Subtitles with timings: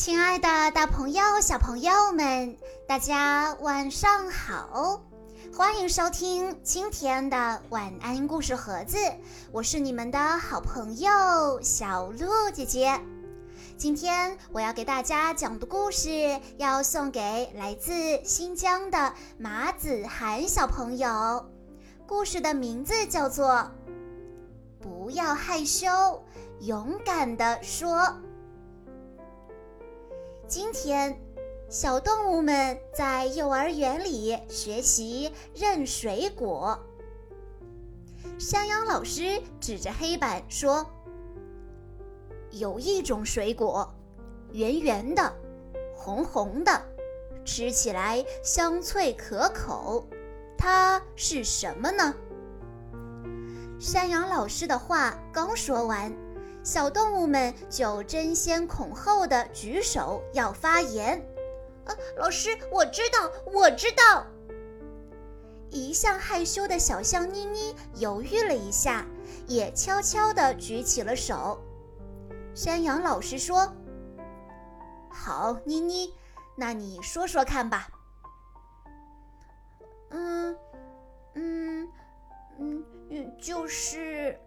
[0.00, 2.56] 亲爱的，大朋友、小朋友们，
[2.88, 5.02] 大家晚上好！
[5.54, 8.96] 欢迎收听今天的晚安故事盒子，
[9.52, 12.98] 我是你们的好朋友小鹿姐姐。
[13.76, 17.92] 今天我要给大家讲的故事，要送给来自
[18.24, 21.44] 新疆的马子涵小朋友。
[22.06, 23.46] 故事的名字叫做
[24.80, 26.24] 《不要害羞，
[26.60, 27.98] 勇敢地说》。
[30.50, 31.16] 今天，
[31.68, 36.76] 小动物们在幼儿园里学习认水果。
[38.36, 40.84] 山羊老师指着黑板说
[42.50, 43.94] ：“有一种水果，
[44.50, 45.32] 圆圆的，
[45.94, 46.82] 红红的，
[47.44, 50.04] 吃起来香脆可口，
[50.58, 52.12] 它是什么呢？”
[53.78, 56.12] 山羊老师的话刚说完。
[56.62, 61.20] 小动物们就争先恐后的举手要发言。
[61.86, 64.26] 啊，老师，我知道，我知道。
[65.70, 69.06] 一向害羞的小象妮妮犹豫了一下，
[69.46, 71.58] 也悄悄地举起了手。
[72.54, 73.72] 山羊老师说
[75.08, 76.12] ：“好，妮妮，
[76.56, 77.88] 那你说说看吧。”
[80.10, 80.56] 嗯，
[81.34, 81.88] 嗯，
[82.58, 84.38] 嗯，就是。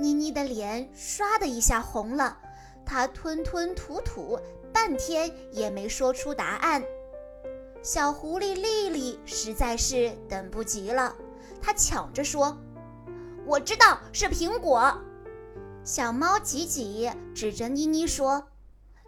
[0.00, 2.38] 妮妮的脸唰的一下红了，
[2.86, 4.40] 她吞吞吐吐，
[4.72, 6.82] 半天也没说出答案。
[7.82, 11.14] 小狐狸丽丽实在是等不及了，
[11.60, 12.56] 她抢着说
[13.44, 14.98] ：“我知道是苹果。”
[15.84, 18.48] 小猫吉吉指着妮妮说：“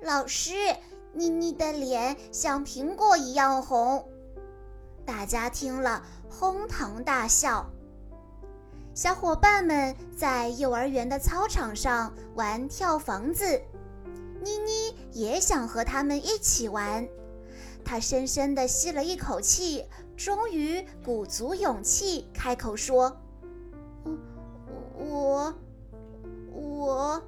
[0.02, 0.52] 老师，
[1.12, 4.06] 妮妮的脸像苹果一样红。”
[5.04, 7.70] 大家听了哄堂大笑。
[8.94, 13.58] 小伙伴们在幼儿园的操场上玩跳房子，
[14.42, 17.08] 妮妮也想和他们一起玩。
[17.82, 23.16] 她深深地吸了一口气，终于鼓足勇气开口说
[24.04, 24.18] ：“嗯，
[24.98, 25.54] 我，
[26.52, 27.22] 我。”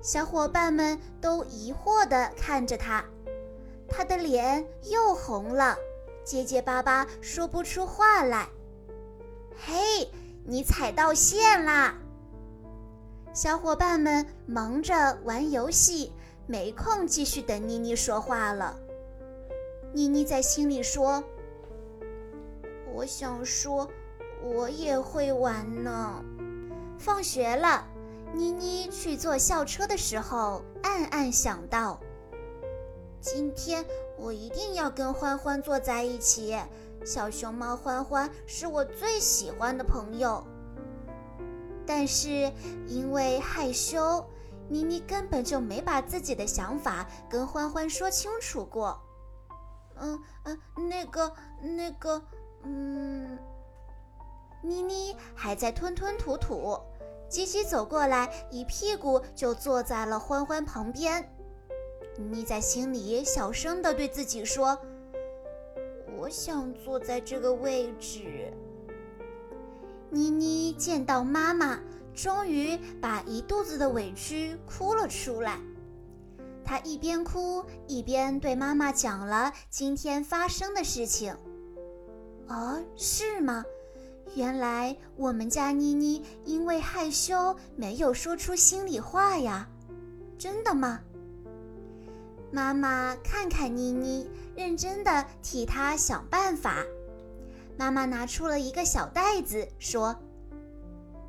[0.00, 3.04] 小伙伴们都疑惑地看着他，
[3.86, 5.76] 他的脸又红了，
[6.24, 8.48] 结结巴巴说不出话来。
[10.44, 11.94] 你踩到线啦！
[13.32, 16.12] 小伙伴们忙着玩游戏，
[16.46, 18.76] 没空继续等妮妮说话了。
[19.92, 21.22] 妮妮在心里说
[22.92, 23.88] ：“我想说，
[24.42, 26.22] 我也会玩呢。”
[26.98, 27.86] 放学了，
[28.34, 32.00] 妮妮去坐校车的时候，暗暗想到
[33.20, 33.84] ：“今天
[34.18, 36.58] 我一定要跟欢欢坐在一起。”
[37.04, 40.44] 小熊猫欢欢是我最喜欢的朋友，
[41.86, 42.52] 但是
[42.86, 44.24] 因为害羞，
[44.68, 49.00] 妮妮根本就没把自己的想法跟欢欢说清楚过。
[49.96, 50.58] 嗯嗯，
[50.88, 52.22] 那个那个，
[52.62, 53.38] 嗯，
[54.62, 56.78] 妮妮还在吞吞吐吐。
[57.28, 61.34] 吉吉走过来，一屁股就坐在了欢欢旁边。
[62.16, 64.78] 妮妮在心里小声地对自己说。
[66.22, 68.52] 我想坐在这个位置。
[70.08, 71.80] 妮妮见到妈妈，
[72.14, 75.58] 终于把一肚子的委屈哭了出来。
[76.64, 81.36] 她一边哭一边对妈妈讲了今天发生的事情。
[82.46, 83.64] 哦，是吗？
[84.36, 89.68] 原来我们家妮妮因为害羞没有说出心里话呀？
[90.38, 91.00] 真的吗？
[92.54, 96.84] 妈妈看看妮妮，认真的替她想办法。
[97.78, 100.14] 妈妈拿出了一个小袋子，说：“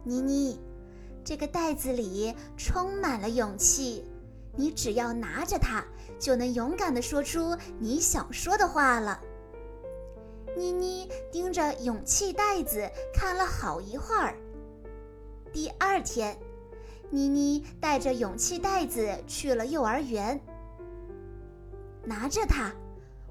[0.04, 0.60] 妮妮，
[1.24, 4.04] 这个袋子里充满了勇气，
[4.58, 5.82] 你只要拿着它，
[6.20, 9.22] 就能勇敢的说出你想说的话了。”
[10.58, 14.36] 妮妮盯着勇气袋子看了好一会儿。
[15.54, 16.38] 第二天，
[17.10, 20.38] 妮妮带着勇气袋子去了幼儿园。
[22.04, 22.72] 拿着它，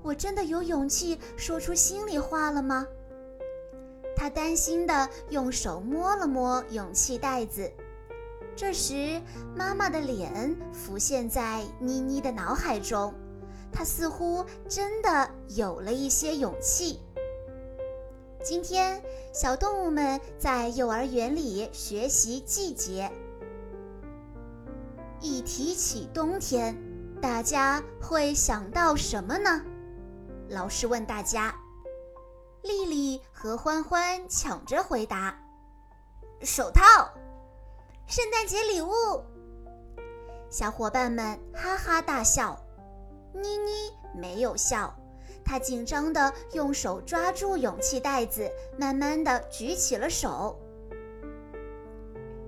[0.03, 2.87] 我真的有勇气说出心里话了吗？
[4.17, 7.71] 他担心的用手摸了摸勇气袋子。
[8.55, 9.21] 这时，
[9.57, 13.13] 妈妈的脸浮现在妮妮的脑海中，
[13.73, 17.01] 她似乎真的有了一些勇气。
[18.45, 19.03] 今天，
[19.33, 23.11] 小动物们在幼儿园里学习季节。
[25.21, 26.77] 一提起冬天。
[27.23, 29.63] 大家会想到什么呢？
[30.49, 31.55] 老师问大家。
[32.63, 35.33] 丽丽和欢欢抢着回答
[36.43, 36.83] ：“手套。”
[38.09, 38.91] 圣诞节礼物。
[40.51, 42.61] 小伙伴们哈哈大笑。
[43.33, 44.93] 妮妮没有笑，
[45.45, 50.61] 她紧张地用手抓住勇气袋子，慢慢地举起了手。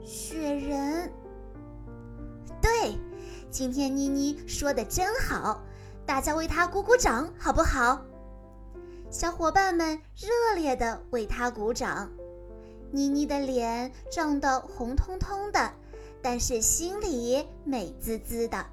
[0.02, 1.12] 雪人，
[2.60, 2.98] 对，
[3.54, 5.62] 今天妮妮说的真好，
[6.04, 8.02] 大家为她鼓鼓掌好不好？
[9.12, 12.10] 小伙伴们热烈地为她鼓掌。
[12.90, 15.72] 妮妮的脸涨得红彤彤的，
[16.20, 18.66] 但是心里美滋滋的。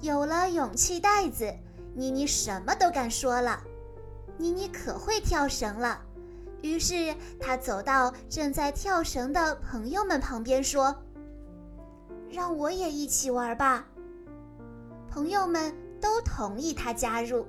[0.00, 1.52] 有了勇气袋子，
[1.94, 3.62] 妮妮什么都敢说了。
[4.38, 6.00] 妮妮可会跳绳了，
[6.62, 10.96] 于是她走到正在跳绳的朋友们旁边说
[12.36, 13.88] ：“让我也一起玩吧。”
[15.10, 17.46] 朋友们都同意她加入。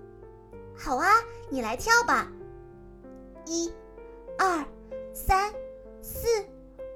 [0.73, 1.09] 好啊，
[1.49, 2.31] 你来跳吧。
[3.45, 3.69] 一、
[4.39, 4.65] 二。
[5.13, 5.51] 三、
[5.99, 6.27] 四、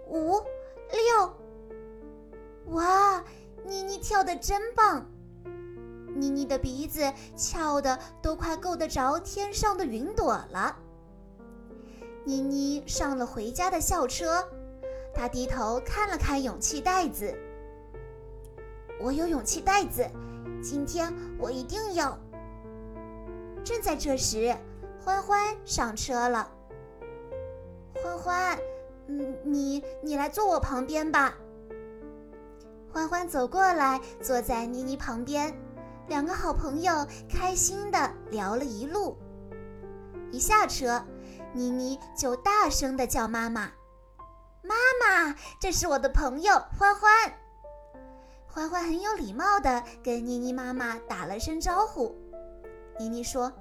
[0.07, 0.39] 五、
[0.91, 1.33] 六，
[2.67, 3.23] 哇！
[3.65, 5.03] 妮妮跳的真棒，
[6.15, 10.77] 妮妮的鼻子翘的都快够得着天上的云朵了。
[12.23, 14.47] 妮妮上了回家的校车，
[15.15, 17.35] 她低头看了看勇气袋子。
[19.01, 20.07] 我有勇气袋子，
[20.61, 22.17] 今天我一定要。
[23.63, 24.55] 正在这时，
[25.03, 26.49] 欢欢上车了。
[28.03, 28.59] 欢欢，
[29.07, 31.33] 嗯，你你来坐我旁边吧。
[32.93, 35.51] 欢欢走过来，坐在妮妮旁边，
[36.07, 39.17] 两个好朋友开心的聊了一路。
[40.31, 41.03] 一下车，
[41.53, 43.71] 妮妮就大声的叫妈妈
[44.61, 47.11] ：“妈妈，这是我的朋友欢欢。”
[48.53, 52.13] 欢欢很有礼貌地跟妮妮妈妈打了声招呼。
[52.99, 53.51] 妮妮说。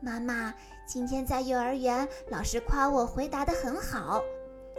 [0.00, 0.54] 妈妈，
[0.86, 4.22] 今天在幼儿园，老师夸我回答的很好，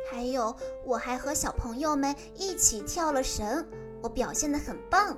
[0.09, 3.63] 还有我还和小朋友们一起跳了绳，
[4.01, 5.15] 我表现的很棒。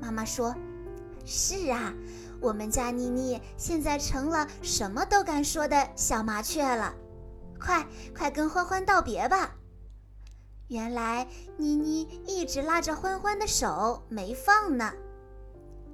[0.00, 0.52] 妈妈说
[1.24, 1.92] ：“是啊，
[2.40, 6.94] 我们家妮妮现在成了什么都敢说的小麻雀了。
[7.60, 7.86] 快
[8.16, 9.54] 快跟欢欢道别吧。”
[10.68, 11.26] 原来
[11.56, 14.92] 妮妮一直拉着欢欢的手没放呢。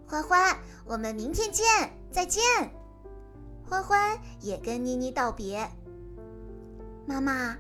[0.05, 1.65] 欢欢，我们明天见，
[2.11, 2.43] 再见。
[3.65, 5.71] 欢欢也跟妮妮道别。
[7.07, 7.57] 妈妈，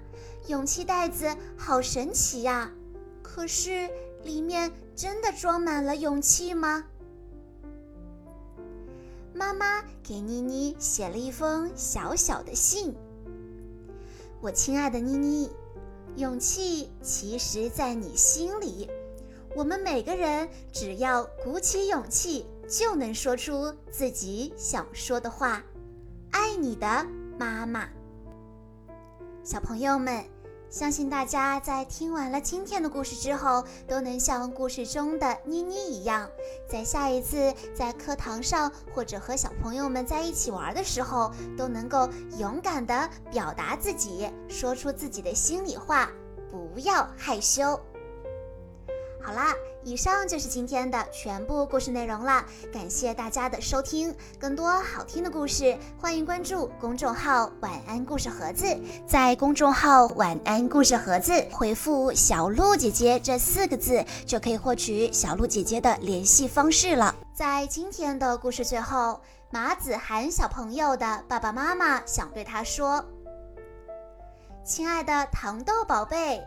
[0.48, 2.72] 勇气袋子好神奇呀！
[3.22, 3.88] 可是
[4.24, 6.84] 里面真的装满了勇气吗？
[9.32, 12.92] 妈妈给妮妮写了一封小小的信。
[14.40, 15.50] 我亲爱的妮妮，
[16.16, 18.88] 勇气其实在你心里。
[19.56, 25.62] 我们每个人只要鼓起勇气，就能说出自己想说的话。
[26.30, 27.06] 爱你的
[27.38, 27.88] 妈妈，
[29.44, 30.24] 小朋友们，
[30.74, 36.28] 相信大家在听完了今天的故事之后，都能像故事中的妮妮一样，
[36.68, 42.08] 在下一次在课堂上或者和小朋友们在一起玩的时候，都能够
[42.40, 46.10] 勇敢地表达自己，说出自己的心里话，
[46.50, 47.80] 不要害羞。
[49.26, 52.44] 好啦，以上就是今天的全部故事内容了。
[52.70, 58.66] 感谢大家的收听，更多好听的故事，欢迎关注公众号“晚安故事盒子”。
[59.08, 67.14] 在公众号“晚安故事盒子”回复“小鹿姐姐”这四个字，就可以获取小鹿姐姐的联系方式了。
[67.32, 69.18] 在今天的故事最后，
[69.50, 73.02] 马子涵小朋友的爸爸妈妈想对他说
[74.62, 76.42] ：“亲爱的糖豆宝贝。”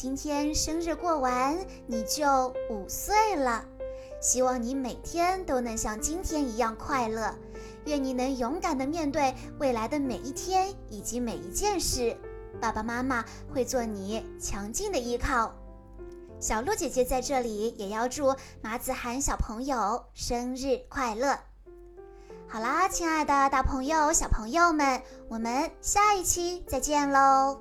[0.00, 3.64] 今天生日过完，你就五岁了。
[4.20, 7.34] 希望你每天都能像今天一样快乐。
[7.84, 12.16] 愿你能勇敢地面对未来的每一天以及每一件事。
[12.60, 15.52] 爸爸妈妈会做你强劲的依靠。
[16.38, 21.36] 小鹿姐姐在这里也要祝马子涵小朋友生日快乐。
[22.46, 27.60] 好啦，亲爱的大朋友、小朋友们，我们下一期再见喽。